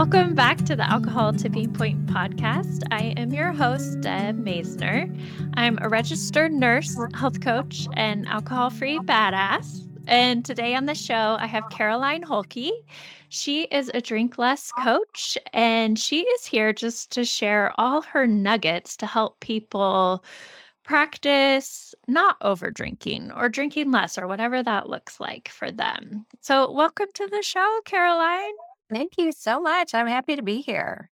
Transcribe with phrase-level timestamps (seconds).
[0.00, 2.84] Welcome back to the Alcohol Tipping Point podcast.
[2.90, 5.14] I am your host, Deb Masner.
[5.58, 9.86] I'm a registered nurse, health coach, and alcohol free badass.
[10.06, 12.72] And today on the show, I have Caroline Holke.
[13.28, 18.26] She is a drink less coach, and she is here just to share all her
[18.26, 20.24] nuggets to help people
[20.82, 26.24] practice not over drinking or drinking less or whatever that looks like for them.
[26.40, 28.54] So, welcome to the show, Caroline.
[28.92, 29.94] Thank you so much.
[29.94, 31.10] I'm happy to be here.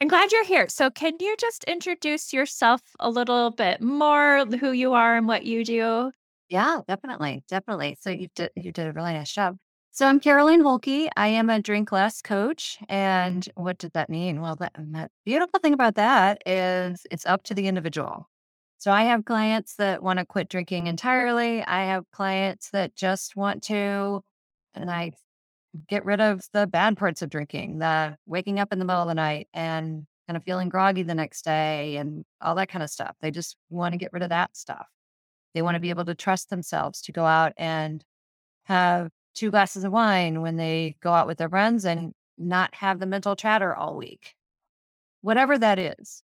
[0.00, 0.68] I'm glad you're here.
[0.68, 5.44] So, can you just introduce yourself a little bit more, who you are and what
[5.44, 6.10] you do?
[6.48, 7.44] Yeah, definitely.
[7.48, 7.96] Definitely.
[8.00, 9.56] So, you did, you did a really nice job.
[9.92, 11.08] So, I'm Caroline Holke.
[11.16, 12.78] I am a drink less coach.
[12.88, 14.40] And what did that mean?
[14.40, 18.28] Well, that, that beautiful thing about that is it's up to the individual.
[18.78, 20.88] So, I have clients that want to quit drinking mm.
[20.88, 21.62] entirely.
[21.62, 24.22] I have clients that just want to,
[24.74, 25.12] and I
[25.88, 29.08] get rid of the bad parts of drinking, the waking up in the middle of
[29.08, 32.90] the night and kind of feeling groggy the next day and all that kind of
[32.90, 33.16] stuff.
[33.20, 34.86] They just want to get rid of that stuff.
[35.54, 38.04] They want to be able to trust themselves to go out and
[38.64, 42.98] have two glasses of wine when they go out with their friends and not have
[43.00, 44.34] the mental chatter all week.
[45.22, 46.22] Whatever that is,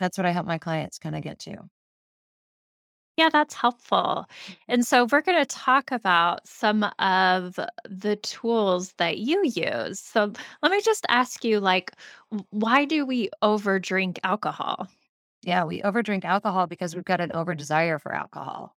[0.00, 1.56] that's what I help my clients kind of get to.
[3.16, 4.26] Yeah, that's helpful.
[4.66, 10.00] And so we're going to talk about some of the tools that you use.
[10.00, 11.92] So let me just ask you like
[12.50, 14.88] why do we overdrink alcohol?
[15.42, 18.74] Yeah, we overdrink alcohol because we've got an over desire for alcohol.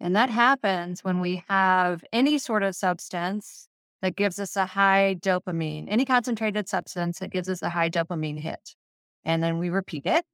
[0.00, 3.68] And that happens when we have any sort of substance
[4.02, 8.38] that gives us a high dopamine, any concentrated substance that gives us a high dopamine
[8.40, 8.76] hit.
[9.24, 10.24] And then we repeat it,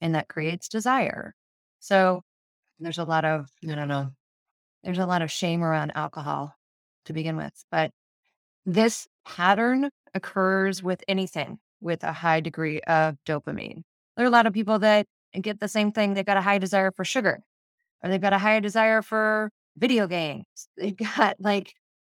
[0.00, 1.34] and that creates desire.
[1.80, 2.22] So
[2.80, 4.10] there's a lot of, I don't know,
[4.82, 6.54] there's a lot of shame around alcohol
[7.06, 7.52] to begin with.
[7.70, 7.92] But
[8.66, 13.82] this pattern occurs with anything with a high degree of dopamine.
[14.16, 15.06] There are a lot of people that
[15.40, 16.14] get the same thing.
[16.14, 17.40] They've got a high desire for sugar,
[18.02, 20.44] or they've got a high desire for video games.
[20.76, 21.72] They've got like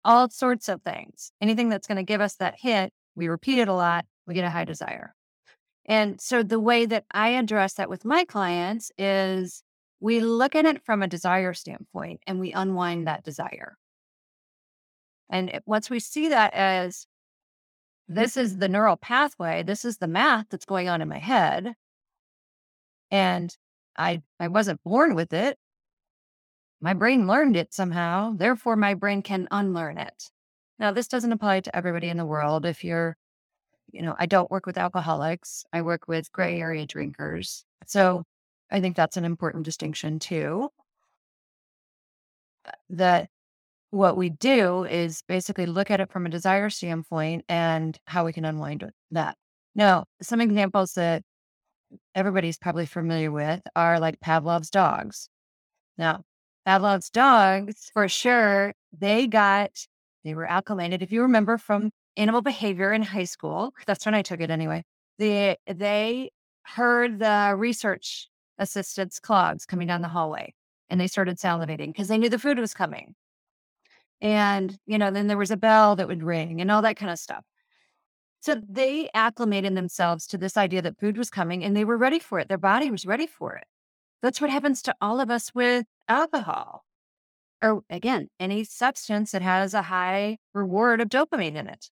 [0.05, 1.31] all sorts of things.
[1.41, 4.45] Anything that's going to give us that hit, we repeat it a lot, we get
[4.45, 5.15] a high desire.
[5.87, 9.63] And so the way that I address that with my clients is
[10.05, 13.79] we look at it from a desire standpoint and we unwind that desire.
[15.31, 17.07] And once we see that as
[18.11, 18.21] mm-hmm.
[18.21, 21.73] this is the neural pathway, this is the math that's going on in my head,
[23.11, 23.57] and
[23.97, 25.57] I I wasn't born with it.
[26.83, 28.35] My brain learned it somehow.
[28.37, 30.31] Therefore, my brain can unlearn it.
[30.79, 32.67] Now, this doesn't apply to everybody in the world.
[32.67, 33.17] If you're,
[33.91, 35.65] you know, I don't work with alcoholics.
[35.73, 37.65] I work with gray area drinkers.
[37.87, 38.25] So
[38.75, 40.69] I think that's an important distinction too.
[42.91, 43.29] That
[43.91, 48.33] what we do is basically look at it from a desire standpoint and how we
[48.33, 49.37] can unwind that.
[49.77, 51.23] Now, some examples that
[52.17, 55.29] everybody's probably familiar with are like Pavlov's dogs.
[55.97, 56.25] Now,
[56.67, 59.71] Pavlov's dogs, for sure, they got,
[60.25, 61.01] they were acclimated.
[61.01, 64.83] If you remember from animal behavior in high school, that's when I took it anyway.
[65.21, 66.33] They, they
[66.65, 70.55] heard the research assistants clogs coming down the hallway
[70.89, 73.15] and they started salivating because they knew the food was coming.
[74.21, 77.11] And, you know, then there was a bell that would ring and all that kind
[77.11, 77.45] of stuff.
[78.41, 82.19] So they acclimated themselves to this idea that food was coming and they were ready
[82.19, 82.49] for it.
[82.49, 83.65] Their body was ready for it.
[84.23, 86.85] That's what happens to all of us with alcohol
[87.65, 91.89] or again, any substance that has a high reward of dopamine in it.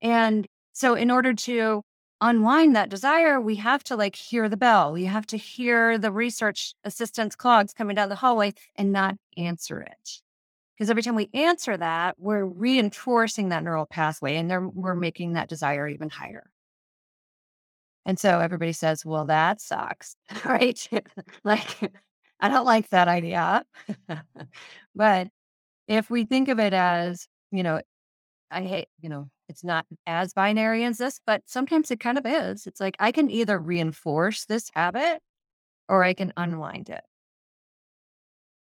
[0.00, 1.82] And so in order to
[2.20, 4.92] unwind that desire, we have to like hear the bell.
[4.92, 9.80] We have to hear the research assistant's clogs coming down the hallway and not answer
[9.80, 10.20] it.
[10.76, 15.48] Because every time we answer that, we're reinforcing that neural pathway and we're making that
[15.48, 16.50] desire even higher.
[18.04, 20.88] And so everybody says, well, that sucks, right?
[21.44, 21.92] like,
[22.40, 23.64] I don't like that idea.
[24.94, 25.28] but
[25.88, 27.80] if we think of it as, you know,
[28.50, 32.26] I hate, you know, it's not as binary as this, but sometimes it kind of
[32.26, 32.66] is.
[32.66, 35.20] It's like I can either reinforce this habit
[35.88, 37.02] or I can unwind it.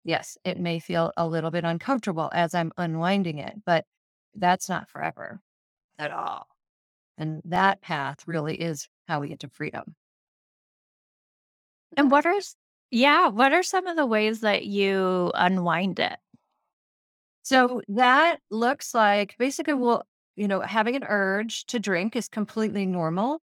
[0.04, 3.86] Yes, it may feel a little bit uncomfortable as I'm unwinding it, but
[4.36, 5.42] that's not forever
[6.00, 6.48] at all.
[7.18, 9.96] And that path really is how we get to freedom.
[11.98, 12.40] And what are,
[12.92, 16.18] yeah, what are some of the ways that you unwind it?
[17.44, 20.06] So that looks like basically, well,
[20.38, 23.42] you know, having an urge to drink is completely normal.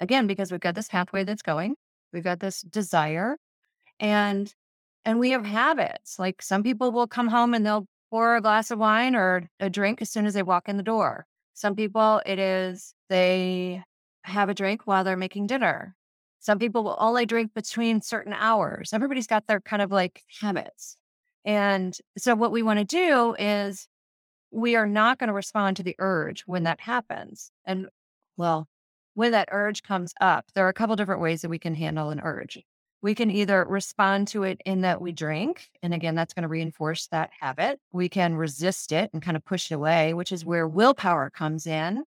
[0.00, 1.74] Again, because we've got this pathway that's going,
[2.12, 3.36] we've got this desire,
[4.00, 4.54] and
[5.04, 6.18] and we have habits.
[6.18, 9.70] Like some people will come home and they'll pour a glass of wine or a
[9.70, 11.26] drink as soon as they walk in the door.
[11.54, 13.82] Some people, it is they
[14.24, 15.94] have a drink while they're making dinner.
[16.40, 18.92] Some people will only drink between certain hours.
[18.92, 20.96] Everybody's got their kind of like habits.
[21.44, 23.88] And so, what we want to do is
[24.56, 27.50] we are not going to respond to the urge when that happens.
[27.66, 27.88] And
[28.38, 28.66] well,
[29.12, 32.08] when that urge comes up, there are a couple different ways that we can handle
[32.08, 32.58] an urge.
[33.02, 35.68] We can either respond to it in that we drink.
[35.82, 37.78] And again, that's going to reinforce that habit.
[37.92, 41.66] We can resist it and kind of push it away, which is where willpower comes
[41.66, 42.04] in.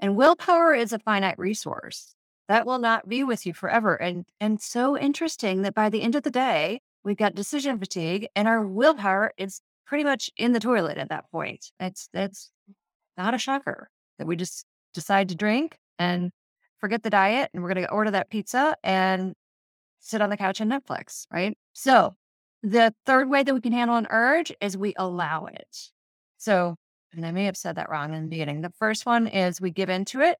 [0.00, 2.14] And willpower is a finite resource
[2.48, 3.96] that will not be with you forever.
[3.96, 8.28] And, and so interesting that by the end of the day, we've got decision fatigue
[8.34, 9.60] and our willpower is
[9.92, 11.70] pretty much in the toilet at that point.
[11.78, 12.50] It's, it's
[13.18, 16.30] not a shocker that we just decide to drink and
[16.78, 19.34] forget the diet and we're going to order that pizza and
[20.00, 21.58] sit on the couch and Netflix, right?
[21.74, 22.14] So
[22.62, 25.90] the third way that we can handle an urge is we allow it.
[26.38, 26.76] So,
[27.12, 28.62] and I may have said that wrong in the beginning.
[28.62, 30.38] The first one is we give into it.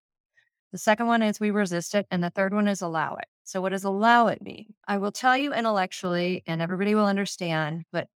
[0.72, 2.06] The second one is we resist it.
[2.10, 3.26] And the third one is allow it.
[3.44, 4.72] So, what does allow it mean?
[4.88, 8.08] I will tell you intellectually, and everybody will understand, but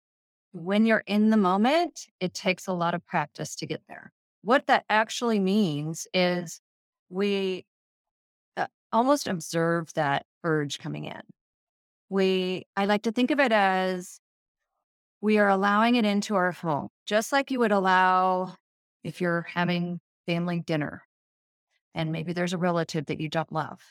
[0.55, 4.13] when you're in the moment, it takes a lot of practice to get there.
[4.41, 6.61] What that actually means is
[7.09, 7.65] we
[8.55, 11.21] uh, almost observe that urge coming in.
[12.09, 14.21] We, I like to think of it as
[15.19, 18.55] we are allowing it into our home, just like you would allow
[19.03, 21.03] if you're having family dinner
[21.93, 23.81] and maybe there's a relative that you don't love,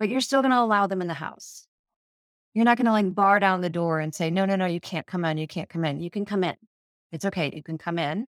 [0.00, 1.67] but you're still going to allow them in the house.
[2.58, 4.80] You're not going to like bar down the door and say, no, no, no, you
[4.80, 5.38] can't come in.
[5.38, 6.00] You can't come in.
[6.00, 6.56] You can come in.
[7.12, 7.52] It's okay.
[7.54, 8.26] You can come in.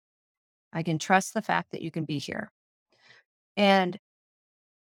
[0.72, 2.52] I can trust the fact that you can be here.
[3.56, 3.98] And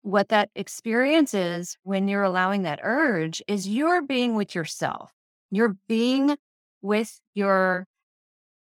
[0.02, 5.10] what that experience is when you're allowing that urge is you're being with yourself.
[5.50, 6.36] You're being
[6.82, 7.86] with your,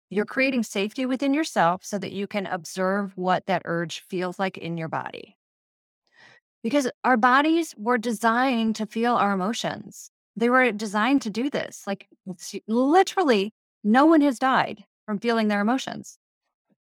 [0.09, 4.57] you're creating safety within yourself so that you can observe what that urge feels like
[4.57, 5.37] in your body.
[6.63, 10.09] Because our bodies were designed to feel our emotions.
[10.35, 11.83] They were designed to do this.
[11.87, 12.07] Like
[12.67, 13.53] literally,
[13.83, 16.17] no one has died from feeling their emotions.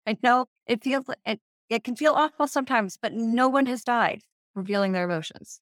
[0.06, 4.22] I know it feels, it, it can feel awful sometimes, but no one has died
[4.54, 5.60] from feeling their emotions.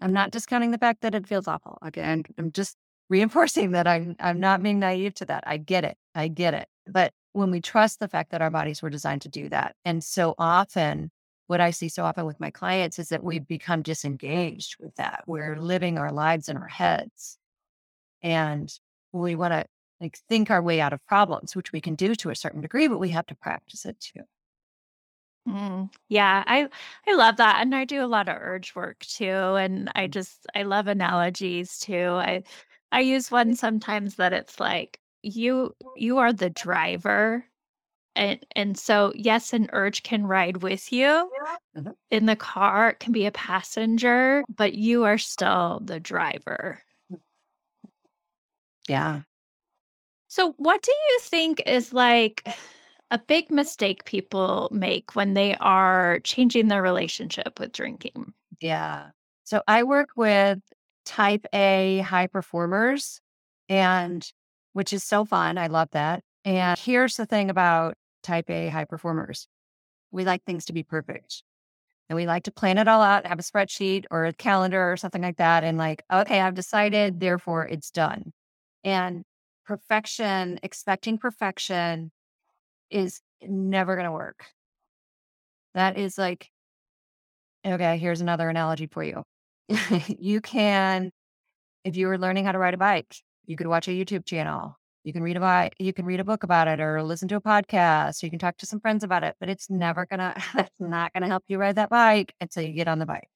[0.00, 1.78] I'm not discounting the fact that it feels awful.
[1.82, 2.76] Again, I'm just
[3.08, 5.44] reinforcing that I'm I'm not being naive to that.
[5.46, 5.96] I get it.
[6.14, 6.68] I get it.
[6.86, 10.02] But when we trust the fact that our bodies were designed to do that, and
[10.02, 11.10] so often
[11.48, 15.24] what I see so often with my clients is that we've become disengaged with that.
[15.26, 17.38] We're living our lives in our heads.
[18.22, 18.72] And
[19.12, 19.66] we want to
[20.00, 22.88] like think our way out of problems, which we can do to a certain degree,
[22.88, 24.22] but we have to practice it too.
[25.48, 26.68] Mm, yeah, I
[27.06, 30.46] I love that, and I do a lot of urge work too, and I just
[30.56, 32.08] I love analogies too.
[32.10, 32.42] I
[32.90, 37.46] I use one sometimes that it's like you you are the driver,
[38.16, 41.30] and and so yes, an urge can ride with you
[41.76, 41.94] Mhm.
[42.10, 46.82] in the car, it can be a passenger, but you are still the driver.
[48.88, 49.22] Yeah.
[50.28, 52.46] So, what do you think is like
[53.10, 58.32] a big mistake people make when they are changing their relationship with drinking?
[58.60, 59.10] Yeah.
[59.44, 60.58] So I work with
[61.04, 63.20] type A high performers
[63.68, 64.28] and
[64.72, 65.56] which is so fun.
[65.56, 66.22] I love that.
[66.44, 67.94] And here's the thing about
[68.26, 69.48] type A high performers.
[70.10, 71.42] We like things to be perfect.
[72.08, 74.96] And we like to plan it all out, have a spreadsheet or a calendar or
[74.96, 75.64] something like that.
[75.64, 78.32] And like, okay, I've decided, therefore it's done.
[78.84, 79.24] And
[79.64, 82.12] perfection, expecting perfection
[82.90, 84.46] is never going to work.
[85.74, 86.48] That is like,
[87.66, 89.24] okay, here's another analogy for you.
[90.18, 91.10] you can,
[91.84, 93.16] if you were learning how to ride a bike,
[93.46, 94.78] you could watch a YouTube channel.
[95.06, 97.40] You can read a you can read a book about it or listen to a
[97.40, 98.22] podcast.
[98.22, 101.12] or You can talk to some friends about it, but it's never gonna that's not
[101.12, 103.30] gonna help you ride that bike until you get on the bike.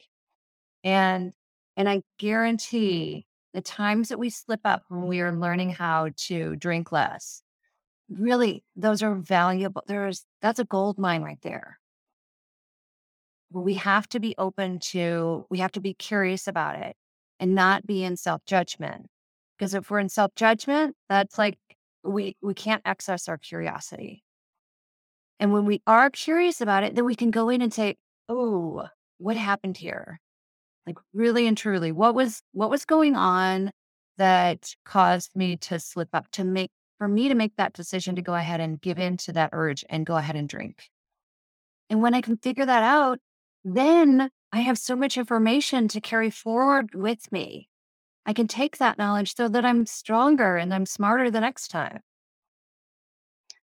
[0.84, 1.32] And
[1.76, 6.56] and I guarantee the times that we slip up when we are learning how to
[6.56, 7.42] drink less,
[8.10, 9.84] really those are valuable.
[9.86, 11.78] There's that's a gold mine right there.
[13.52, 16.96] We have to be open to, we have to be curious about it
[17.40, 19.08] and not be in self judgment.
[19.60, 21.58] Because if we're in self judgment, that's like
[22.02, 24.24] we we can't access our curiosity.
[25.38, 28.88] And when we are curious about it, then we can go in and say, "Oh,
[29.18, 30.18] what happened here?
[30.86, 33.70] Like really and truly, what was what was going on
[34.18, 38.22] that caused me to slip up to make for me to make that decision to
[38.22, 40.90] go ahead and give in to that urge and go ahead and drink?"
[41.90, 43.20] And when I can figure that out,
[43.64, 47.69] then I have so much information to carry forward with me.
[48.30, 51.98] I can take that knowledge so that I'm stronger and I'm smarter the next time.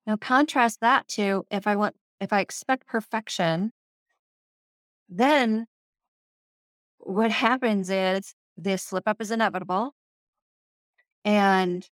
[0.05, 3.71] Now, contrast that to if I want if I expect perfection,
[5.07, 5.65] then
[6.97, 9.95] what happens is this slip up is inevitable.
[11.23, 11.87] And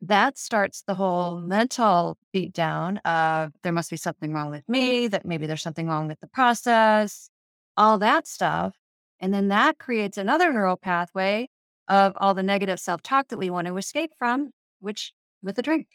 [0.00, 5.24] that starts the whole mental beatdown of there must be something wrong with me, that
[5.24, 7.30] maybe there's something wrong with the process,
[7.76, 8.74] all that stuff.
[9.20, 11.48] And then that creates another neural pathway
[11.88, 14.50] of all the negative self talk that we want to escape from,
[14.80, 15.12] which
[15.42, 15.86] with a drink.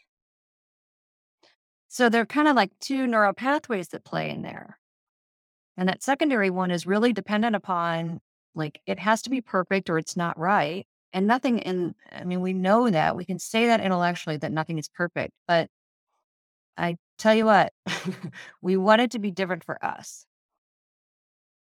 [1.88, 4.78] So they're kind of like two neural pathways that play in there.
[5.76, 8.20] And that secondary one is really dependent upon
[8.54, 10.86] like it has to be perfect or it's not right.
[11.12, 14.78] And nothing in, I mean, we know that we can say that intellectually that nothing
[14.78, 15.32] is perfect.
[15.46, 15.68] But
[16.76, 17.72] I tell you what,
[18.62, 20.26] we want it to be different for us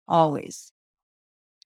[0.08, 0.72] always.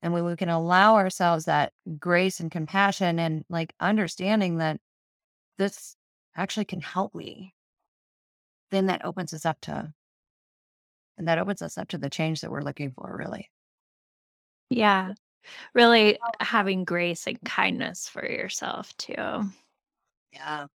[0.06, 4.80] And when we can allow ourselves that grace and compassion and like understanding that
[5.58, 5.96] this
[6.38, 7.56] actually can help me,
[8.70, 9.92] then that opens us up to,
[11.18, 13.50] and that opens us up to the change that we're looking for, really.
[14.70, 15.14] Yeah.
[15.74, 19.50] Really having grace and kindness for yourself too.
[20.32, 20.68] Yeah.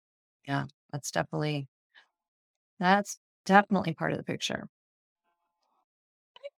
[0.46, 0.64] Yeah.
[0.90, 1.68] That's definitely,
[2.80, 4.68] that's definitely part of the picture.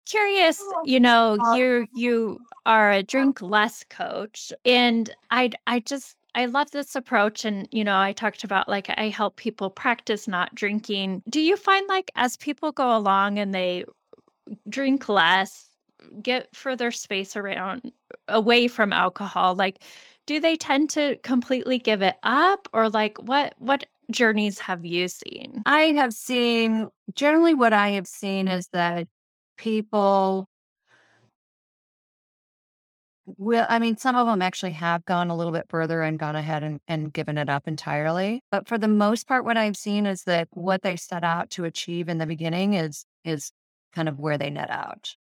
[0.06, 5.80] Curious, oh, you know, uh, you you are a drink less coach and I I
[5.80, 9.70] just I love this approach and you know, I talked about like I help people
[9.70, 11.24] practice not drinking.
[11.30, 13.86] Do you find like as people go along and they
[14.70, 15.70] drink less,
[16.22, 17.92] get further space around
[18.28, 19.84] away from alcohol, like
[20.26, 25.08] do they tend to completely give it up or like what what journeys have you
[25.08, 25.62] seen?
[25.66, 29.08] I have seen generally what I have seen is that
[29.60, 30.48] people
[33.38, 36.36] will I mean, some of them actually have gone a little bit further and gone
[36.36, 38.42] ahead and, and given it up entirely.
[38.52, 41.66] But for the most part, what I've seen is that what they set out to
[41.66, 43.52] achieve in the beginning is is
[43.94, 45.16] kind of where they net out.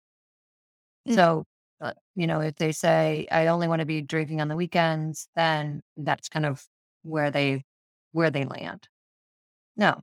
[1.07, 1.15] Mm.
[1.15, 1.45] So,
[1.81, 5.27] uh, you know, if they say I only want to be drinking on the weekends,
[5.35, 6.63] then that's kind of
[7.03, 7.63] where they
[8.11, 8.87] where they land.
[9.77, 10.01] No,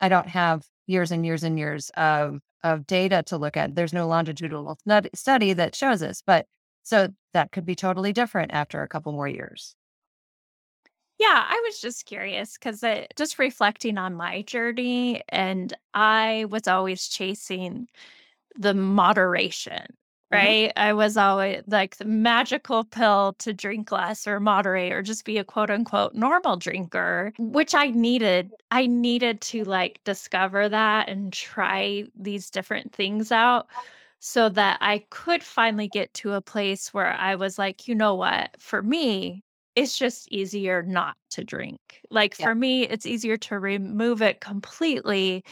[0.00, 3.74] I don't have years and years and years of of data to look at.
[3.74, 4.78] There's no longitudinal
[5.14, 6.46] study that shows this, but
[6.82, 9.74] so that could be totally different after a couple more years.
[11.18, 12.82] Yeah, I was just curious because
[13.16, 17.88] just reflecting on my journey, and I was always chasing
[18.56, 19.86] the moderation,
[20.32, 20.72] hmm right?
[20.76, 25.38] I was always like the magical pill to drink less or moderate or just be
[25.38, 28.52] a quote unquote normal drinker, which I needed.
[28.70, 33.68] I needed to like discover that and try these different things out
[34.20, 38.14] so that I could finally get to a place where I was like, you know
[38.14, 38.50] what?
[38.60, 42.00] For me, it's just easier not to drink.
[42.10, 42.48] Like Yeah.
[42.48, 45.44] for me, it's easier to remove it completely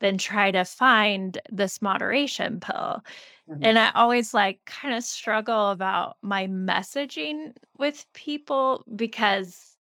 [0.00, 3.02] than try to find this moderation pill.
[3.46, 3.66] Mhm.
[3.66, 9.75] And I always like kind of struggle about my messaging with people because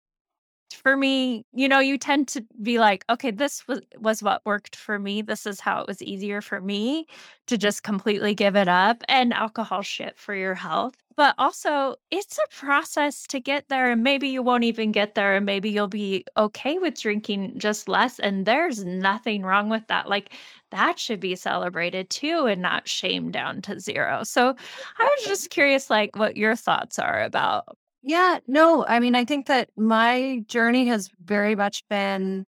[0.76, 4.76] for me, you know, you tend to be like, okay, this was was what worked
[4.76, 5.22] for me.
[5.22, 7.08] This is how it was easier for me
[7.48, 10.96] to just completely give it up and alcohol shit for your health.
[11.16, 15.36] But also, it's a process to get there and maybe you won't even get there
[15.36, 20.10] and maybe you'll be okay with drinking just less and there's nothing wrong with that.
[20.10, 20.34] Like
[20.72, 24.24] that should be celebrated too and not shamed down to zero.
[24.24, 24.56] So,
[24.98, 29.24] I was just curious like what your thoughts are about Yeah, no, I mean, I
[29.24, 32.46] think that my journey has very much been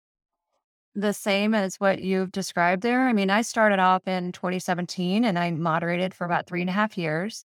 [0.95, 3.09] the same as what you've described there.
[3.09, 6.73] I mean, I started off in 2017 and I moderated for about three and a
[6.73, 7.45] half years.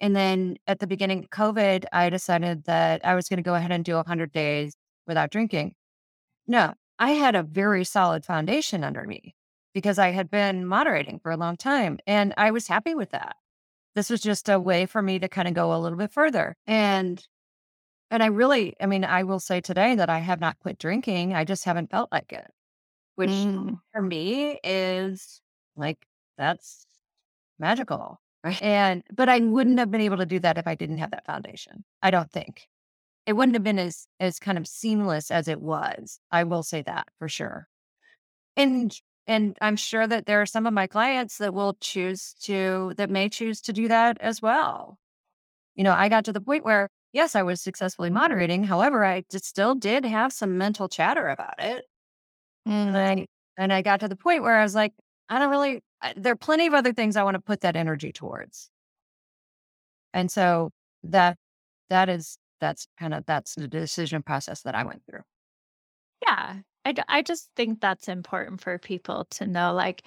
[0.00, 3.54] And then at the beginning of COVID, I decided that I was going to go
[3.54, 4.74] ahead and do 100 days
[5.06, 5.74] without drinking.
[6.46, 9.34] No, I had a very solid foundation under me
[9.74, 13.36] because I had been moderating for a long time and I was happy with that.
[13.94, 16.56] This was just a way for me to kind of go a little bit further.
[16.66, 17.24] And
[18.10, 21.34] and I really, I mean, I will say today that I have not quit drinking.
[21.34, 22.50] I just haven't felt like it,
[23.16, 23.78] which Mm.
[23.92, 25.40] for me is
[25.76, 25.98] like,
[26.36, 26.86] that's
[27.58, 28.20] magical.
[28.42, 28.60] Right.
[28.62, 31.26] And, but I wouldn't have been able to do that if I didn't have that
[31.26, 31.84] foundation.
[32.02, 32.66] I don't think
[33.26, 36.20] it wouldn't have been as, as kind of seamless as it was.
[36.32, 37.68] I will say that for sure.
[38.56, 42.94] And, and I'm sure that there are some of my clients that will choose to,
[42.96, 44.98] that may choose to do that as well.
[45.74, 48.64] You know, I got to the point where, yes, I was successfully moderating.
[48.64, 51.84] However, I just still did have some mental chatter about it.
[52.66, 52.96] And Mm.
[52.96, 53.26] I
[53.56, 54.94] and I got to the point where I was like,
[55.28, 57.76] I don't really I, there are plenty of other things I want to put that
[57.76, 58.70] energy towards.
[60.12, 60.70] And so
[61.04, 61.36] that
[61.90, 65.22] that is that's kind of that's the decision process that I went through.
[66.26, 66.60] Yeah.
[66.84, 70.02] I, I just think that's important for people to know like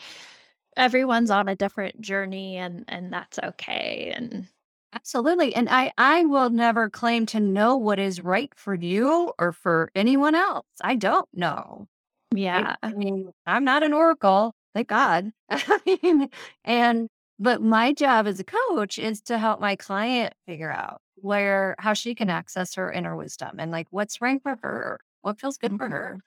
[0.78, 4.48] everyone's on a different journey and and that's okay and
[4.94, 5.56] Absolutely.
[5.56, 9.92] And I I will never claim to know what is right for you or for
[9.96, 10.66] anyone else.
[10.82, 11.88] I don't know.
[12.36, 15.32] Yeah I mean, I'm not an oracle, thank God.
[15.50, 16.30] I mean,
[16.64, 17.10] and
[17.40, 21.94] but my job as a coach is to help my client figure out where how
[21.94, 25.76] she can access her inner wisdom and like what's right for her, what feels good
[25.78, 25.94] for mm-hmm.
[25.94, 26.20] her.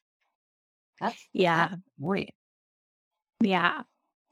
[1.00, 2.34] That's that's yeah great.
[3.40, 3.82] yeah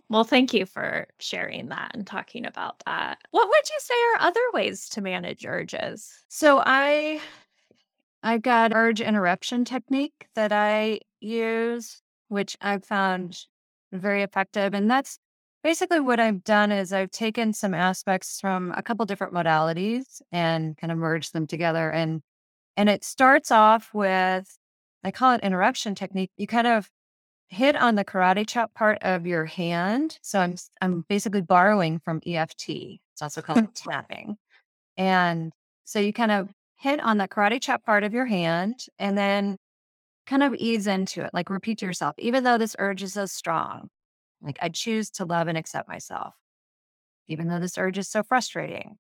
[0.08, 4.28] well thank you for sharing that and talking about that what would you say are
[4.28, 7.20] other ways to manage urges So I
[8.22, 13.38] I've got urge interruption technique that I use, which I've found
[13.92, 14.72] very effective.
[14.74, 15.18] And that's
[15.62, 20.76] basically what I've done is I've taken some aspects from a couple different modalities and
[20.78, 21.90] kind of merged them together.
[21.90, 22.22] And
[22.76, 24.56] and it starts off with
[25.04, 26.30] I call it interruption technique.
[26.38, 26.90] You kind of
[27.48, 30.18] hit on the karate chop part of your hand.
[30.22, 32.68] So I'm I'm basically borrowing from EFT.
[32.68, 34.36] It's also called tapping.
[34.96, 35.52] And
[35.84, 36.48] so you kind of
[36.78, 39.56] hit on the karate chop part of your hand and then
[40.26, 43.26] kind of ease into it, like repeat to yourself, even though this urge is so
[43.26, 43.88] strong,
[44.42, 46.34] like I choose to love and accept myself,
[47.28, 48.96] even though this urge is so frustrating.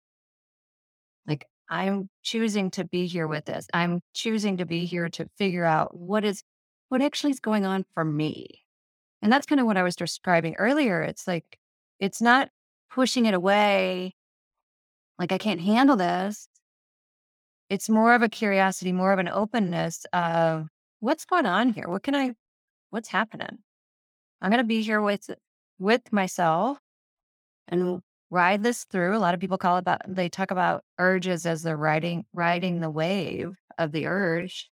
[1.26, 3.66] Like I'm choosing to be here with this.
[3.72, 6.42] I'm choosing to be here to figure out what is
[6.88, 8.64] what actually is going on for me.
[9.22, 11.02] And that's kind of what I was describing earlier.
[11.02, 11.58] It's like
[12.00, 12.50] it's not
[12.90, 14.14] pushing it away,
[15.18, 16.48] like I can't handle this
[17.70, 20.68] It's more of a curiosity, more of an openness of
[21.00, 21.88] what's going on here?
[21.88, 22.34] What can I
[22.90, 23.58] what's happening?
[24.40, 25.30] I'm gonna be here with
[25.78, 26.78] with myself
[27.68, 29.16] and ride this through.
[29.16, 32.90] A lot of people call that they talk about urges as they're riding riding the
[32.90, 34.70] wave of the urge.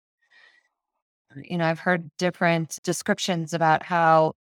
[1.36, 4.34] You know, I've heard different descriptions about how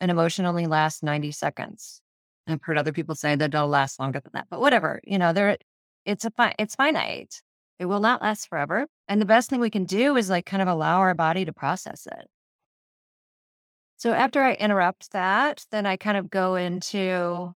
[0.00, 2.00] an emotion only lasts 90 seconds.
[2.46, 5.32] I've heard other people say that it'll last longer than that, but whatever, you know,
[5.32, 5.58] there
[6.04, 7.42] it's a fi- it's finite.
[7.78, 8.86] It will not last forever.
[9.08, 11.52] And the best thing we can do is like kind of allow our body to
[11.52, 12.26] process it.
[13.98, 17.52] So after I interrupt that, then I kind of go into,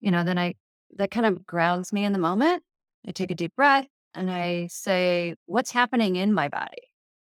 [0.00, 0.54] you know, then I
[0.96, 2.62] that kind of grounds me in the moment.
[3.06, 6.89] I take a deep breath and I say, what's happening in my body?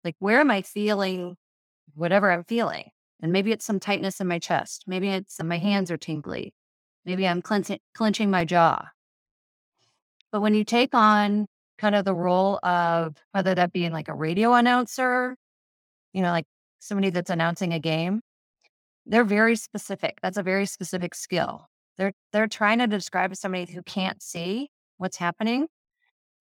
[0.04, 1.36] Like where am I feeling
[1.94, 2.90] whatever I'm feeling?
[3.20, 4.84] And maybe it's some tightness in my chest.
[4.86, 6.54] Maybe it's my hands are tingly.
[7.04, 8.88] Maybe I'm clenching, clenching my jaw.
[10.32, 11.46] But when you take on
[11.78, 15.36] kind of the role of whether that be like a radio announcer,
[16.12, 16.46] you know, like
[16.78, 18.22] somebody that's announcing a game,
[19.06, 20.18] they're very specific.
[20.22, 21.68] That's a very specific skill.
[21.98, 25.66] They're they're trying to describe to somebody who can't see what's happening.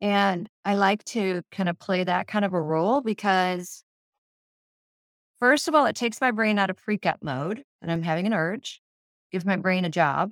[0.02, 3.84] And I like to kind of play that kind of a role because
[5.40, 8.26] first of all, it takes my brain out of freak out mode and I'm having
[8.26, 8.82] an urge,
[9.32, 10.32] gives my brain a job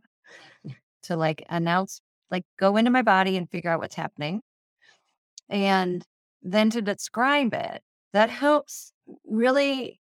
[1.04, 2.02] to like announce,
[2.32, 4.42] like go into my body and figure out what's happening.
[5.50, 6.04] And
[6.42, 8.92] then to describe it, that helps
[9.26, 10.00] really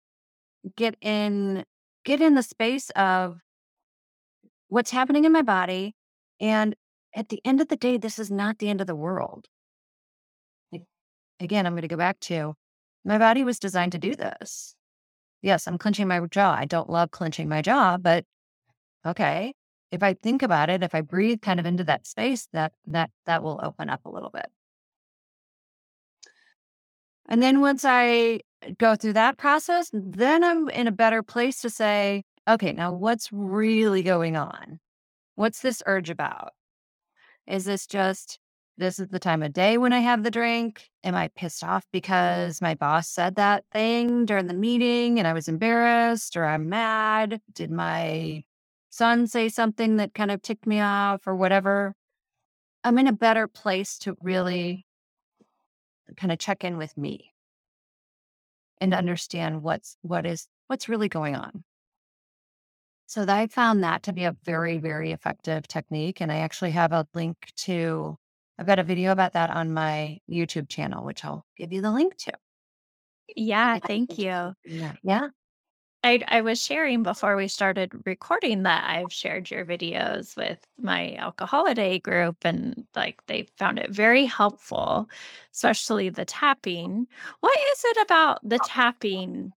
[0.76, 1.64] get in
[2.04, 3.38] get in the space of
[4.68, 5.94] what's happening in my body.
[6.40, 6.74] And
[7.14, 9.46] at the end of the day, this is not the end of the world.
[11.42, 12.54] Again, I'm going to go back to
[13.04, 14.76] my body was designed to do this.
[15.42, 16.54] Yes, I'm clenching my jaw.
[16.56, 18.24] I don't love clenching my jaw, but
[19.04, 19.54] okay.
[19.90, 23.10] If I think about it, if I breathe kind of into that space, that that
[23.26, 24.46] that will open up a little bit.
[27.28, 28.40] And then once I
[28.78, 33.28] go through that process, then I'm in a better place to say, okay, now what's
[33.32, 34.78] really going on?
[35.34, 36.52] What's this urge about?
[37.46, 38.38] Is this just
[38.78, 40.90] this is the time of day when I have the drink?
[41.04, 45.32] Am I pissed off because my boss said that thing during the meeting and I
[45.32, 47.40] was embarrassed or I'm mad?
[47.52, 48.44] Did my
[48.90, 51.94] son say something that kind of ticked me off or whatever?
[52.84, 54.86] I'm in a better place to really
[56.16, 57.32] kind of check in with me
[58.80, 61.64] and understand what's what is what's really going on.
[63.12, 66.22] So I found that to be a very, very effective technique.
[66.22, 68.16] And I actually have a link to,
[68.62, 71.90] I've got a video about that on my YouTube channel, which I'll give you the
[71.90, 72.32] link to.
[73.34, 74.92] yeah thank you Yeah.
[75.02, 75.28] Yeah.
[76.04, 81.16] I I was sharing before we started recording that I've shared your videos with my
[81.16, 85.10] alcoholiday group and like they found it very helpful,
[85.52, 87.08] especially the tapping.
[87.40, 88.64] What is it about the oh.
[88.64, 89.50] tapping?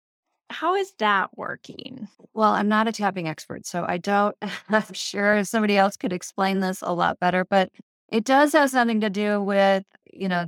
[0.50, 2.08] How is that working?
[2.34, 4.36] Well, I'm not a tapping expert, so I don't,
[4.70, 7.70] I'm sure somebody else could explain this a lot better, but
[8.10, 10.46] it does have something to do with, you know,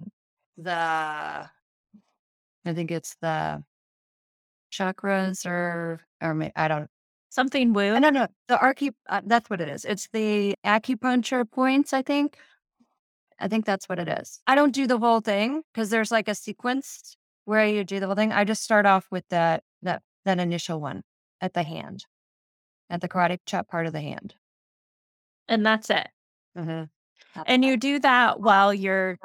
[0.58, 1.50] the, I
[2.74, 3.64] think it's the
[4.72, 6.90] chakras or or I don't
[7.30, 7.94] something woo.
[7.96, 8.92] I don't know the arcu.
[9.08, 9.86] Uh, that's what it is.
[9.86, 11.94] It's the acupuncture points.
[11.94, 12.38] I think.
[13.38, 14.40] I think that's what it is.
[14.48, 18.06] I don't do the whole thing because there's like a sequence where you do the
[18.06, 18.32] whole thing.
[18.32, 21.04] I just start off with that that that initial one
[21.42, 22.06] at the hand,
[22.90, 24.36] at the karate chop part of the hand,
[25.48, 26.08] and that's it.
[26.58, 26.84] Mm-hmm.
[27.46, 29.18] And you do that while you're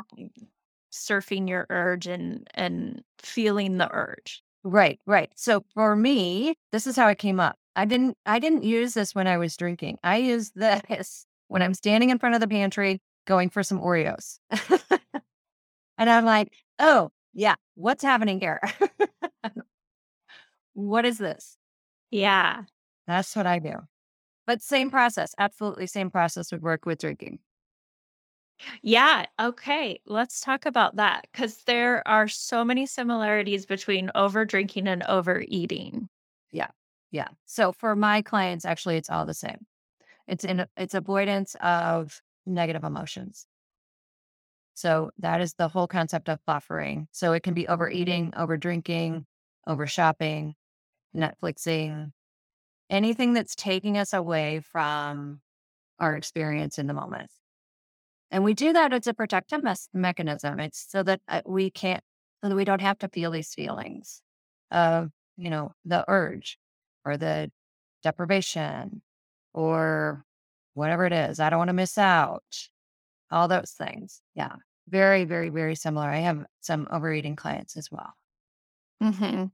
[0.93, 4.43] surfing your urge and and feeling the urge.
[4.65, 5.31] Right, right.
[5.37, 7.57] So for me, this is how it came up.
[7.77, 9.99] I didn't I didn't use this when I was drinking.
[10.03, 14.39] I use this when I'm standing in front of the pantry going for some Oreos.
[15.99, 18.61] and I'm like, "Oh, yeah, what's happening here?
[20.75, 21.57] what is this?"
[22.11, 22.65] Yeah.
[23.09, 23.75] That's what I do.
[24.47, 25.35] But same process.
[25.39, 27.41] Absolutely same process would work with drinking.
[28.83, 29.27] Yeah.
[29.41, 30.01] Okay.
[30.07, 36.09] Let's talk about that because there are so many similarities between over drinking and overeating.
[36.53, 36.69] Yeah.
[37.11, 37.29] Yeah.
[37.47, 39.67] So for my clients, actually, it's all the same.
[40.29, 43.47] It's in it's avoidance of negative emotions.
[44.75, 47.07] So that is the whole concept of buffering.
[47.13, 48.41] So it can be overeating, mm-hmm.
[48.41, 49.27] over drinking,
[49.67, 50.55] over shopping,
[51.15, 52.13] Netflixing,
[52.89, 55.41] anything that's taking us away from
[55.99, 57.31] our experience in the moment.
[58.31, 60.61] And we do that as a protective mes- mechanism.
[60.61, 62.03] It's so that uh, we can't,
[62.43, 64.23] so that we don't have to feel these feelings
[64.71, 66.59] of, you know, the urge
[67.05, 67.51] or the
[68.03, 69.03] deprivation
[69.53, 70.25] or
[70.75, 71.41] whatever it is.
[71.41, 72.45] I don't want to miss out.
[73.31, 74.23] All those things.
[74.35, 74.57] Yeah.
[74.89, 76.09] Very, very, very similar.
[76.09, 78.13] I have some overeating clients as well.
[79.01, 79.45] hmm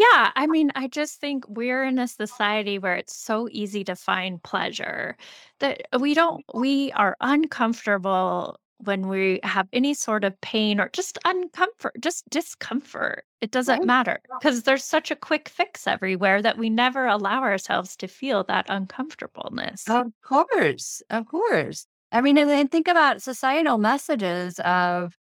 [0.00, 3.94] Yeah, I mean, I just think we're in a society where it's so easy to
[3.96, 5.16] find pleasure
[5.58, 11.18] that we don't we are uncomfortable when we have any sort of pain or just
[11.26, 13.26] uncomfort, just discomfort.
[13.42, 13.84] It doesn't Right.
[13.84, 18.42] matter because there's such a quick fix everywhere that we never allow ourselves to feel
[18.44, 19.86] that uncomfortableness.
[19.86, 21.02] Of course.
[21.10, 21.86] Of course.
[22.12, 25.18] I mean, and then think about societal messages of,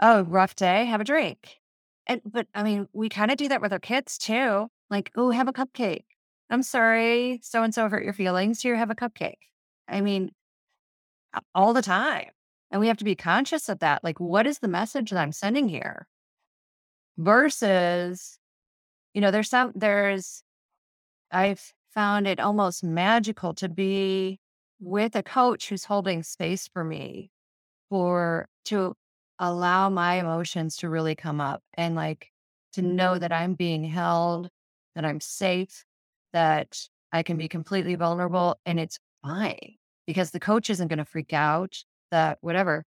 [0.00, 1.57] oh, rough day, have a drink.
[2.08, 4.68] And, but I mean, we kind of do that with our kids too.
[4.90, 6.04] Like, oh, have a cupcake.
[6.50, 8.62] I'm sorry, so and so hurt your feelings.
[8.62, 9.34] Here, have a cupcake.
[9.86, 10.30] I mean,
[11.54, 12.30] all the time.
[12.70, 14.02] And we have to be conscious of that.
[14.04, 16.06] Like, what is the message that I'm sending here?
[17.18, 18.38] Versus,
[19.14, 20.42] you know, there's some, there's,
[21.30, 24.38] I've found it almost magical to be
[24.80, 27.30] with a coach who's holding space for me
[27.90, 28.94] for to
[29.38, 32.30] allow my emotions to really come up and like
[32.72, 33.38] to know that mm.
[33.38, 34.50] I'm being held,
[34.94, 35.84] that I'm safe,
[36.32, 36.78] that
[37.12, 41.32] I can be completely vulnerable and it's fine because the coach isn't going to freak
[41.32, 42.84] out that whatever.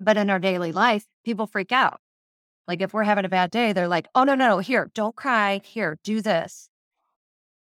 [0.00, 2.00] But in our daily life, people freak out.
[2.68, 5.16] Like if we're having a bad day, they're like, oh, no, no, no, here, don't
[5.16, 5.60] cry.
[5.64, 6.68] Here, do this.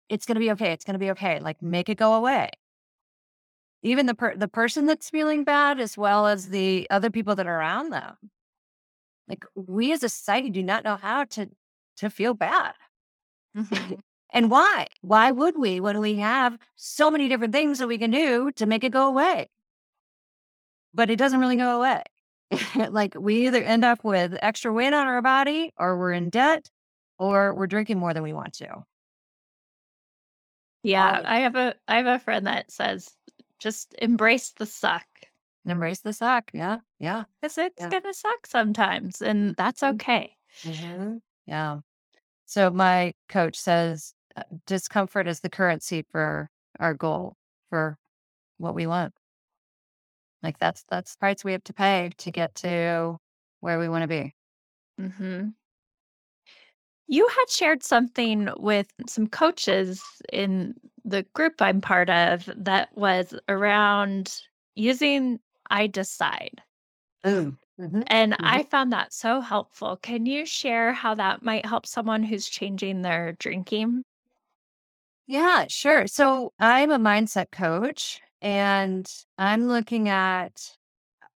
[0.08, 0.72] It's going to be okay.
[0.72, 1.40] It's going to be okay.
[1.40, 2.50] Like make it go away.
[3.82, 7.46] Even the per- the person that's feeling bad, as well as the other people that
[7.46, 8.16] are around them.
[9.28, 11.50] Like we as a society do not know how to
[11.96, 12.74] to feel bad.
[13.56, 14.00] Mhm.
[14.34, 14.88] And why?
[15.02, 18.66] Why would we when we have so many different things that we can do to
[18.66, 19.48] make it go away?
[20.94, 22.02] But it doesn't really go away.
[22.90, 26.70] like we either end up with extra weight on our body or we're in debt
[27.18, 28.84] or we're drinking more than we want to.
[30.82, 33.14] Yeah, I have a I have a friend that says
[33.62, 35.06] just embrace the suck.
[35.64, 36.50] embrace the suck.
[36.52, 36.78] Yeah.
[36.98, 37.24] Yeah.
[37.40, 37.88] Because it's Yeah.
[37.88, 39.94] gonna suck sometimes, and that's Mhm.
[39.94, 40.36] okay.
[40.64, 41.20] Mhm.
[41.46, 41.80] Yeah.
[42.46, 47.36] So my coach says uh, discomfort is the currency for our goal
[47.70, 47.96] for
[48.58, 49.14] what we want.
[50.42, 53.18] Like that's that's the price we have to pay to get to
[53.60, 54.34] where we want to be.
[55.00, 55.50] Mm-hmm.
[57.06, 63.34] You had shared something with some coaches in the group I'm part of that was
[63.48, 64.40] around
[64.74, 66.62] using I decide.
[67.26, 67.56] Ooh.
[67.78, 68.04] Mhm.
[68.06, 68.38] And Mhm.
[68.44, 69.96] I found that so helpful.
[69.96, 74.04] Can you share how that might help someone who's changing their drinking?
[75.26, 76.06] Yeah, sure.
[76.06, 79.06] So I'm a mindset coach and
[79.38, 80.76] I'm looking at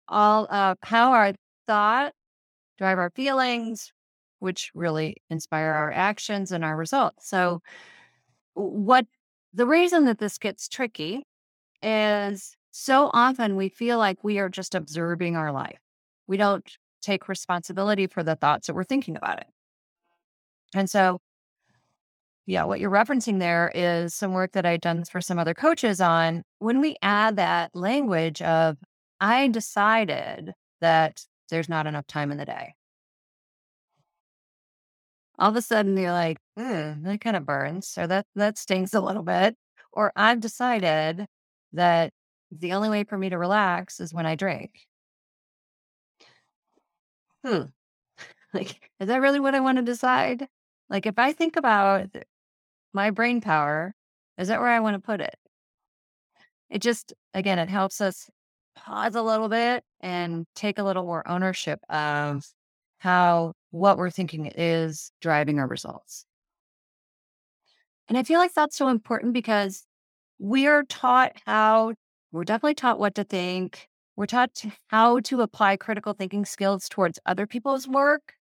[0.08, 1.34] all of how our
[1.66, 2.14] thought
[2.78, 3.92] drive our feelings,
[4.40, 7.28] which really inspire our actions and our results.
[7.28, 7.62] So
[8.54, 9.06] what
[9.54, 11.24] the reason that this gets tricky
[11.82, 15.78] is so often we feel like we are just observing our life.
[16.26, 16.68] We don't
[17.00, 19.46] take responsibility for the thoughts that we're thinking about it.
[20.74, 21.20] And so,
[22.46, 26.00] yeah, what you're referencing there is some work that I've done for some other coaches
[26.00, 28.76] on when we add that language of,
[29.20, 32.74] I decided that there's not enough time in the day.
[35.38, 38.94] All of a sudden you're like, mm, that kind of burns, or that that stings
[38.94, 39.56] a little bit.
[39.92, 41.26] Or I've decided
[41.72, 42.12] that
[42.50, 44.72] the only way for me to relax is when I drink.
[47.44, 47.62] Hmm.
[48.54, 50.48] Like, is that really what I want to decide?
[50.88, 52.08] Like, if I think about
[52.94, 53.94] my brain power,
[54.38, 55.36] is that where I want to put it?
[56.70, 58.28] It just, again, it helps us
[58.74, 62.44] pause a little bit and take a little more ownership of
[62.98, 66.26] how what we're thinking is driving our results.
[68.08, 69.84] And I feel like that's so important because
[70.38, 71.94] we are taught how,
[72.30, 73.88] we're definitely taught what to think.
[74.14, 78.34] We're taught how to apply critical thinking skills towards other people's work,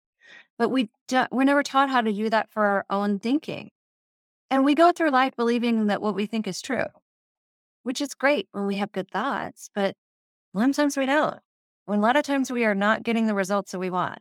[0.60, 3.72] but we do, we're never taught how to do that for our own thinking.
[4.52, 6.86] And we go through life believing that what we think is true,
[7.82, 9.96] which is great when we have good thoughts, but
[10.56, 11.40] sometimes we don't.
[11.86, 14.20] When a lot of times we are not getting the results that we want.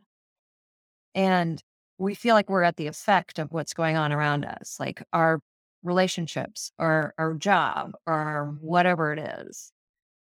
[1.15, 1.61] And
[1.97, 5.39] we feel like we're at the effect of what's going on around us, like our
[5.83, 8.65] relationships or our job or mm-hmm.
[8.65, 9.71] whatever it is.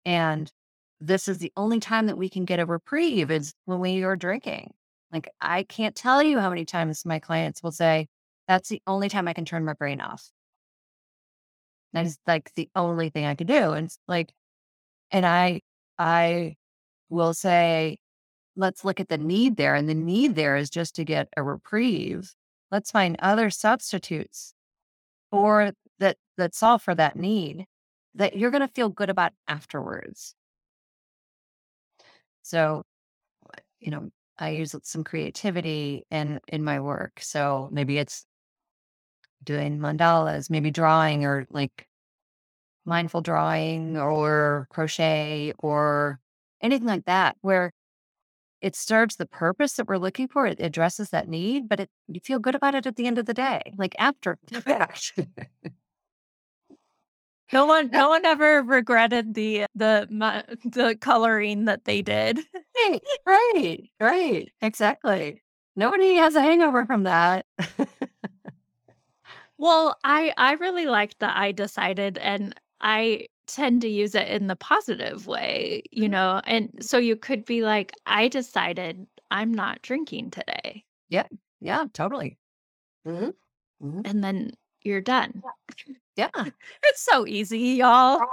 [0.05, 0.51] And
[1.01, 4.17] this is the only time that we can get a reprieve is when we are
[4.17, 4.73] drinking.
[5.13, 8.09] Like I can't tell you how many times my clients will say,
[8.49, 10.31] that's the only time I can turn my brain off.
[11.93, 13.73] That is like the only thing I can do.
[13.73, 14.33] And like,
[15.11, 15.61] and I,
[15.99, 16.57] I
[17.09, 17.99] will say,
[18.57, 19.75] let's look at the need there.
[19.75, 22.35] And the need there is just to get a reprieve.
[22.71, 24.55] Let's find other substitutes
[25.31, 27.67] for that that solve for that need
[28.15, 30.35] that you're going to feel good about afterwards.
[32.43, 32.83] So,
[33.81, 37.21] you know, I use some creativity in in my work.
[37.21, 38.27] So maybe it's
[39.45, 41.87] doing mandalas, maybe drawing or like
[42.85, 46.21] mindful drawing or crochet or
[46.63, 47.73] anything like that where
[48.67, 50.45] it serves the purpose that we're looking for.
[50.45, 53.27] It addresses that need, but it you feel good about it at the end of
[53.27, 55.13] the day, like after the fact.
[57.53, 60.09] no one, no one ever regretted the the
[60.65, 62.41] the coloring that they did.
[62.77, 65.43] Right, right, right, exactly.
[65.77, 67.47] Nobody has a hangover from that.
[69.59, 74.47] well, I I really liked that I decided, and I tend to use it in
[74.47, 76.13] the positive way, you mm-hmm.
[76.13, 76.41] know?
[76.45, 80.85] And so you could be like, I decided I'm not drinking today.
[81.09, 81.27] Yeah.
[81.61, 82.39] Yeah, totally.
[83.07, 83.87] Mm-hmm.
[83.87, 84.01] Mm-hmm.
[84.05, 85.43] And then you're done.
[86.17, 86.31] Yeah.
[86.83, 88.21] it's so easy, y'all.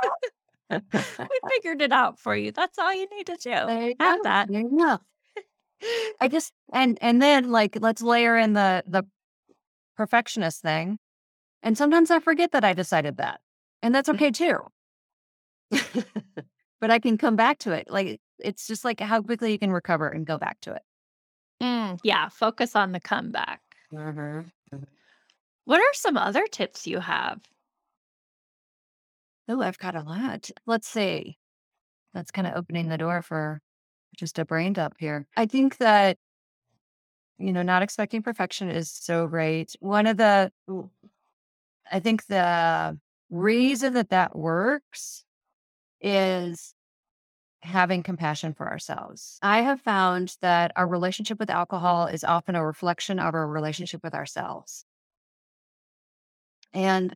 [0.70, 2.52] we figured it out for you.
[2.52, 3.50] That's all you need to do.
[3.50, 4.24] Have go.
[4.24, 4.50] that.
[4.50, 5.00] There.
[6.20, 9.04] I just and and then like let's layer in the the
[9.98, 10.98] perfectionist thing.
[11.62, 13.42] And sometimes I forget that I decided that.
[13.82, 14.58] And that's okay too.
[16.82, 17.90] but I can come back to it.
[17.90, 20.82] Like it's just like how quickly you can recover and go back to it.
[21.62, 23.62] Mm, yeah, focus on the comeback.
[23.94, 24.20] Mm-hmm.
[24.20, 24.84] mm-hmm.
[25.66, 27.40] What are some other tips you have?
[29.48, 30.50] Oh, I've got a lot.
[30.66, 31.38] Let's see.
[32.14, 33.62] That's kind of opening the door for
[34.18, 35.26] just a brain dump here.
[35.36, 36.18] I think that,
[37.38, 39.76] you know, not expecting perfection is so great.
[39.80, 40.52] One of the,
[41.92, 43.00] I think the
[43.30, 45.24] reason that that works
[46.04, 46.76] is
[47.64, 49.40] having compassion for ourselves.
[49.42, 54.04] I have found that our relationship with alcohol is often a reflection of our relationship
[54.04, 54.86] with ourselves.
[56.74, 57.14] And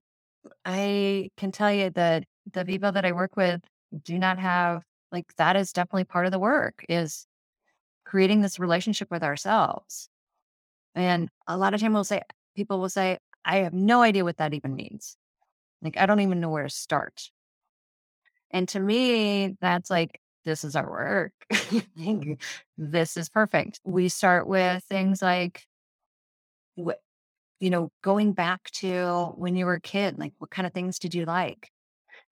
[0.66, 3.62] I can tell you that the people that I work with
[4.04, 7.26] do not have like that is definitely part of the work is
[8.06, 10.10] creating this relationship with ourselves.
[10.96, 12.22] And a lot of time we'll say
[12.56, 15.18] people will say, I have no idea what that even means.
[15.82, 17.30] Like I don't even know where to start.
[18.52, 21.34] And to me, that's like, this is our work.
[22.78, 23.80] this is perfect.
[23.84, 25.68] We start with things like,
[26.76, 27.02] what,
[27.60, 31.00] you know, going back to when you were a kid, like, what kind of things
[31.00, 31.70] did you like?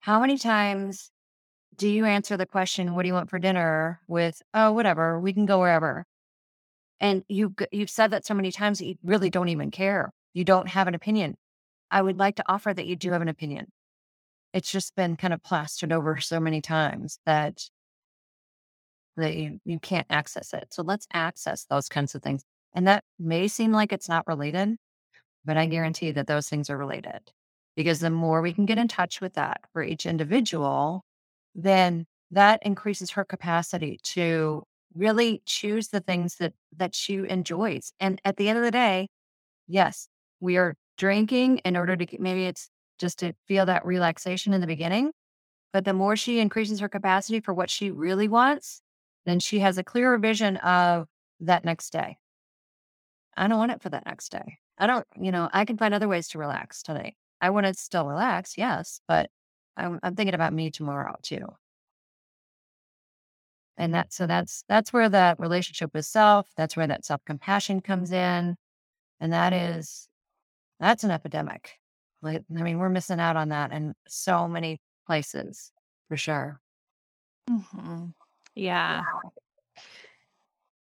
[0.00, 1.10] How many times
[1.76, 5.32] do you answer the question, what do you want for dinner with, oh, whatever, we
[5.32, 6.06] can go wherever.
[7.00, 10.12] And you, you've said that so many times that you really don't even care.
[10.32, 11.36] You don't have an opinion.
[11.90, 13.66] I would like to offer that you do have an opinion
[14.56, 17.62] it's just been kind of plastered over so many times that
[19.18, 20.68] that you, you can't access it.
[20.70, 22.42] So let's access those kinds of things.
[22.74, 24.76] And that may seem like it's not related,
[25.44, 27.20] but I guarantee that those things are related.
[27.76, 31.04] Because the more we can get in touch with that for each individual,
[31.54, 34.62] then that increases her capacity to
[34.94, 37.92] really choose the things that that she enjoys.
[38.00, 39.08] And at the end of the day,
[39.68, 40.08] yes,
[40.40, 44.60] we are drinking in order to get, maybe it's just to feel that relaxation in
[44.60, 45.12] the beginning.
[45.72, 48.80] But the more she increases her capacity for what she really wants,
[49.26, 51.06] then she has a clearer vision of
[51.40, 52.18] that next day.
[53.36, 54.58] I don't want it for that next day.
[54.78, 57.16] I don't, you know, I can find other ways to relax tonight.
[57.40, 59.30] I want to still relax, yes, but
[59.76, 61.46] I'm, I'm thinking about me tomorrow too.
[63.76, 67.82] And that, so that's, that's where that relationship with self, that's where that self compassion
[67.82, 68.56] comes in.
[69.20, 70.08] And that is,
[70.80, 71.78] that's an epidemic.
[72.26, 75.72] Like, I mean, we're missing out on that in so many places
[76.08, 76.60] for sure.
[77.48, 78.06] Mm-hmm.
[78.54, 79.02] Yeah.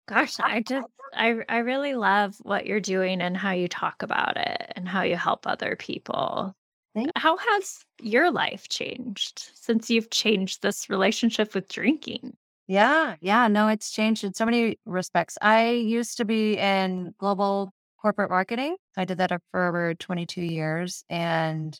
[0.09, 4.37] Gosh, I just I I really love what you're doing and how you talk about
[4.37, 6.55] it and how you help other people.
[6.94, 12.37] Thank How has your life changed since you've changed this relationship with drinking?
[12.66, 15.38] Yeah, yeah, no, it's changed in so many respects.
[15.40, 18.76] I used to be in global corporate marketing.
[18.96, 21.78] I did that for over 22 years and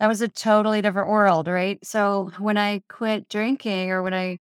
[0.00, 1.84] that was a totally different world, right?
[1.84, 4.38] So when I quit drinking or when I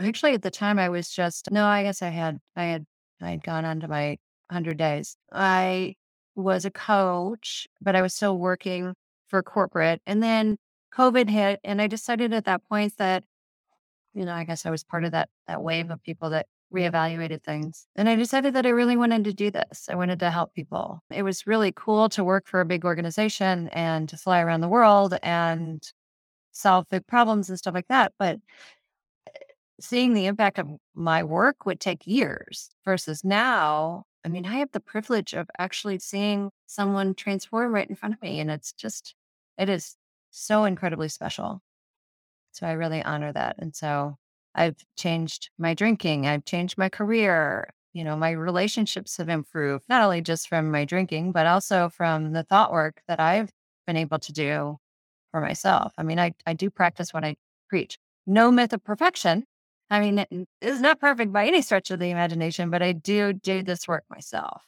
[0.00, 2.86] actually at the time I was just no, I guess I had I had
[3.22, 5.16] I had gone on to my 100 days.
[5.32, 5.94] I
[6.34, 8.94] was a coach, but I was still working
[9.28, 10.00] for corporate.
[10.06, 10.56] And then
[10.94, 13.24] COVID hit and I decided at that point that
[14.14, 17.42] you know, I guess I was part of that that wave of people that reevaluated
[17.42, 17.86] things.
[17.96, 19.88] And I decided that I really wanted to do this.
[19.88, 21.00] I wanted to help people.
[21.10, 24.68] It was really cool to work for a big organization and to fly around the
[24.68, 25.82] world and
[26.52, 28.12] solve big problems and stuff like that.
[28.18, 28.38] But
[29.26, 29.30] eh,
[29.80, 34.72] seeing the impact of my work would take years versus now, I mean, I have
[34.72, 38.40] the privilege of actually seeing someone transform right in front of me.
[38.40, 39.14] And it's just,
[39.56, 39.96] it is
[40.30, 41.62] so incredibly special.
[42.52, 43.56] So I really honor that.
[43.58, 44.16] And so
[44.58, 47.70] I've changed my drinking, I've changed my career.
[47.94, 52.32] You know, my relationships have improved, not only just from my drinking, but also from
[52.32, 53.50] the thought work that I've
[53.86, 54.78] been able to do
[55.32, 55.92] for myself.
[55.98, 57.36] I mean, I, I do practice what I
[57.68, 57.98] preach.
[58.26, 59.44] No myth of perfection.
[59.90, 63.32] I mean, it is not perfect by any stretch of the imagination, but I do
[63.32, 64.62] do this work myself.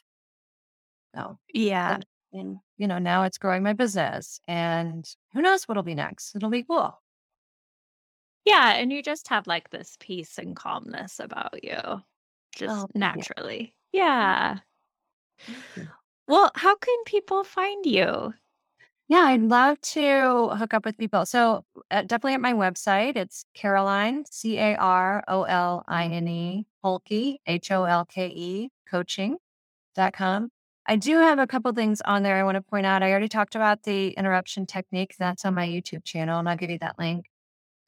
[1.14, 1.94] So, Yeah.
[1.96, 6.34] and, and you know, now it's growing my business, and who knows what'll be next?
[6.36, 7.00] It'll be cool.
[8.44, 12.02] Yeah, and you just have like this peace and calmness about you
[12.52, 13.74] just Oh, naturally.
[13.92, 14.60] Yeah.
[15.46, 15.88] Thank you.
[16.26, 18.32] Well, how can people find you?
[19.08, 21.26] Yeah, I'd love to hook up with people.
[21.26, 26.28] So, uh, definitely at my website, it's Caroline, C A R O L I N
[26.28, 30.50] E, Holke, H O L K E, coaching.com.
[30.86, 33.02] I do have a couple things on there I want to point out.
[33.02, 35.16] I already talked about the interruption technique.
[35.18, 37.26] That's on my YouTube channel, and I'll give you that link.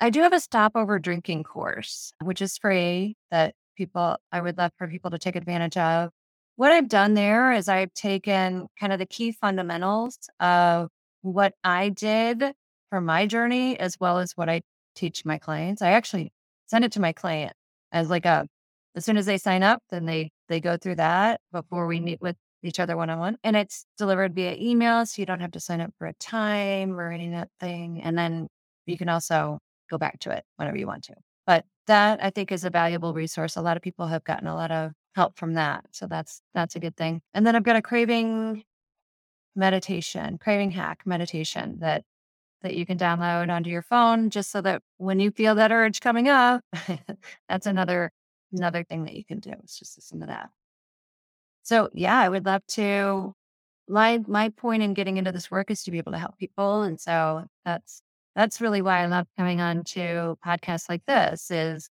[0.02, 4.72] I do have a stopover drinking course, which is free that people, I would love
[4.76, 6.10] for people to take advantage of.
[6.56, 10.88] What I've done there is I've taken kind of the key fundamentals of
[11.20, 12.42] what I did
[12.90, 14.62] for my journey, as well as what I
[14.96, 15.82] teach my clients.
[15.82, 16.32] I actually
[16.66, 17.52] send it to my client
[17.92, 18.48] as like a,
[18.96, 22.20] as soon as they sign up, then they, they go through that before we meet
[22.20, 22.34] with
[22.64, 23.36] each other one on one.
[23.44, 25.06] And it's delivered via email.
[25.06, 28.02] So you don't have to sign up for a time or any of that thing.
[28.02, 28.48] And then
[28.86, 29.60] you can also
[29.92, 31.14] go back to it whenever you want to.
[31.46, 33.56] But that I think is a valuable resource.
[33.56, 35.84] A lot of people have gotten a lot of help from that.
[35.92, 37.20] So that's that's a good thing.
[37.34, 38.64] And then I've got a craving
[39.54, 42.04] meditation, craving hack meditation that
[42.62, 46.00] that you can download onto your phone just so that when you feel that urge
[46.00, 46.62] coming up,
[47.48, 48.10] that's another
[48.52, 49.50] another thing that you can do.
[49.64, 50.50] It's just listen to that.
[51.62, 53.34] So yeah, I would love to
[53.88, 56.82] my my point in getting into this work is to be able to help people.
[56.82, 58.02] And so that's
[58.34, 61.88] that's really why I love coming on to podcasts like this is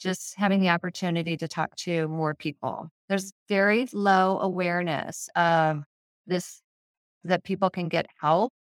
[0.00, 2.88] just having the opportunity to talk to more people.
[3.08, 5.82] There's very low awareness of
[6.26, 6.60] this
[7.24, 8.52] that people can get help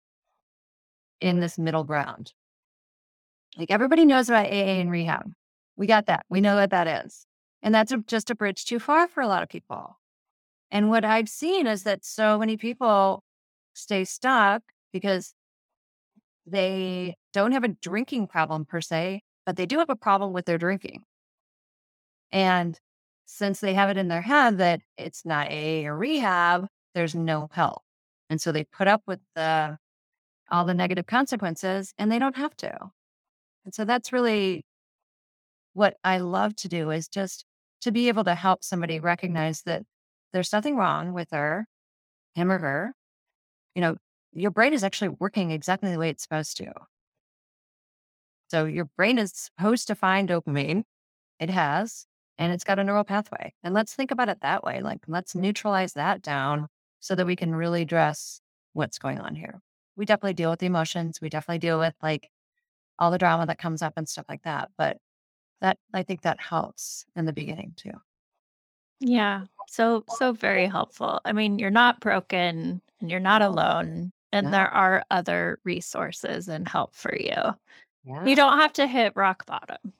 [1.19, 2.33] in this middle ground.
[3.57, 5.31] Like everybody knows about AA and rehab.
[5.75, 6.25] We got that.
[6.29, 7.25] We know what that is.
[7.63, 9.97] And that's a, just a bridge too far for a lot of people.
[10.69, 13.23] And what I've seen is that so many people
[13.73, 14.61] stay stuck
[14.93, 15.33] because
[16.51, 20.45] they don't have a drinking problem per se, but they do have a problem with
[20.45, 21.03] their drinking.
[22.31, 22.79] And
[23.25, 27.49] since they have it in their head that it's not AA or rehab, there's no
[27.51, 27.81] help.
[28.29, 29.77] And so they put up with the
[30.51, 32.91] all the negative consequences and they don't have to.
[33.65, 34.63] And so that's really
[35.73, 37.45] what I love to do is just
[37.81, 39.83] to be able to help somebody recognize that
[40.33, 41.65] there's nothing wrong with her,
[42.35, 42.93] him or her.
[43.75, 43.97] You know,
[44.33, 46.71] your brain is actually working exactly the way it's supposed to.
[48.49, 50.83] So your brain is supposed to find dopamine.
[51.39, 52.05] It has,
[52.37, 53.53] and it's got a neural pathway.
[53.63, 54.81] And let's think about it that way.
[54.81, 56.67] Like, let's neutralize that down
[56.99, 58.41] so that we can really address
[58.73, 59.61] what's going on here.
[59.95, 61.19] We definitely deal with the emotions.
[61.21, 62.29] We definitely deal with like
[62.99, 64.69] all the drama that comes up and stuff like that.
[64.77, 64.97] But
[65.61, 67.93] that, I think that helps in the beginning too.
[68.99, 69.45] Yeah.
[69.67, 71.21] So, so very helpful.
[71.25, 74.51] I mean, you're not broken and you're not alone, and No.
[74.51, 77.35] there are other resources and help for you.
[78.03, 78.25] Yeah.
[78.25, 79.93] You don't have to hit rock bottom.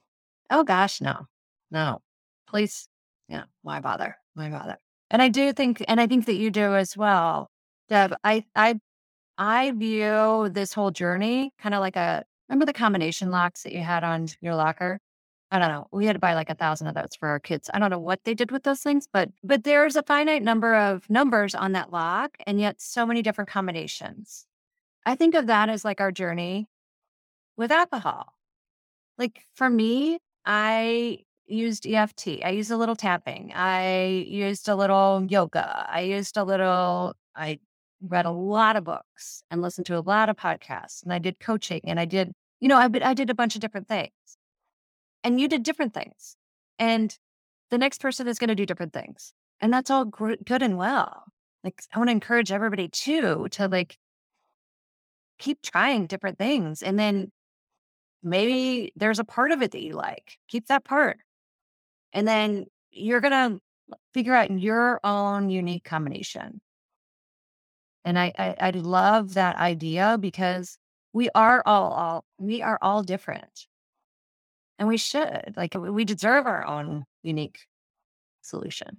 [0.49, 1.27] Oh gosh, no.
[1.69, 2.01] No.
[2.47, 2.87] Please.
[3.27, 3.43] Yeah.
[3.61, 4.17] Why bother?
[4.33, 4.77] Why bother?
[5.09, 7.49] And I do think and I think that you do as well.
[7.89, 8.79] Deb, I I
[9.37, 13.81] I view this whole journey kind of like a remember the combination locks that you
[13.81, 14.99] had on your locker?
[15.51, 15.87] I don't know.
[15.91, 17.69] We had to buy like a thousand of those for our kids.
[17.73, 20.75] I don't know what they did with those things, but but there's a finite number
[20.75, 24.47] of numbers on that lock and yet so many different combinations.
[25.05, 26.67] I think of that as like our journey
[27.57, 28.33] with alcohol.
[29.17, 32.43] Like for me, I used EFT.
[32.45, 33.51] I used a little tapping.
[33.53, 35.85] I used a little yoga.
[35.89, 37.59] I used a little, I
[38.01, 41.39] read a lot of books and listened to a lot of podcasts and I did
[41.39, 42.31] coaching and I did,
[42.61, 44.11] you know, I, I did a bunch of different things
[45.23, 46.35] and you did different things.
[46.79, 47.15] And
[47.69, 49.33] the next person is going to do different things.
[49.59, 51.23] And that's all gr- good and well.
[51.63, 53.97] Like I want to encourage everybody too to like
[55.37, 57.31] keep trying different things and then
[58.23, 60.37] maybe there's a part of it that you like.
[60.47, 61.17] Keep that part.
[62.13, 63.59] And then you're going to
[64.13, 66.61] figure out your own unique combination.
[68.05, 70.77] And I, I, I love that idea because
[71.13, 73.67] we are all, all, we are all different
[74.81, 77.59] and we should like, we deserve our own unique
[78.41, 78.97] solution.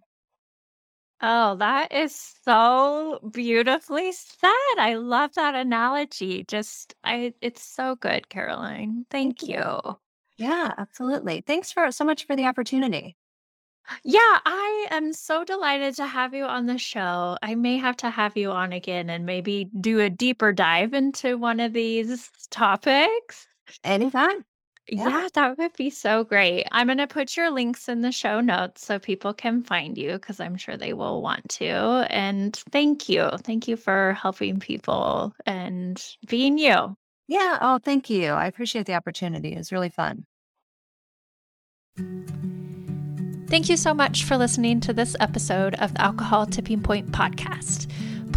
[1.21, 2.15] Oh, that is
[2.45, 4.79] so beautifully said.
[4.79, 6.45] I love that analogy.
[6.47, 9.07] Just I it's so good, Caroline.
[9.11, 9.59] Thank Thank you.
[9.59, 9.99] you.
[10.39, 11.43] Yeah, absolutely.
[11.45, 13.17] Thanks for so much for the opportunity.
[14.05, 17.37] Yeah, I am so delighted to have you on the show.
[17.43, 21.37] I may have to have you on again and maybe do a deeper dive into
[21.39, 23.49] one of these topics.
[23.83, 24.45] Anytime.
[24.89, 25.09] Yeah.
[25.09, 26.67] Yeah, that would be so great.
[26.73, 30.13] I'm going to put your links in the show notes so people can find you
[30.13, 32.07] because I'm sure they will want to.
[32.11, 33.31] And thank you.
[33.43, 36.97] Thank you for helping people and being you.
[37.29, 37.59] Yeah.
[37.61, 38.31] Oh, thank you.
[38.33, 39.53] I appreciate the opportunity.
[39.55, 40.27] It's really fun.
[43.49, 47.92] Thank you so much for listening to this episode of the Alcohol Tipping Point podcast.